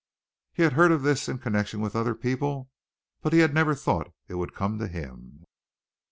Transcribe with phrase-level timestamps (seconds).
[0.53, 2.71] He had heard of this in connection with other people,
[3.21, 5.45] but he had never thought it would come to him.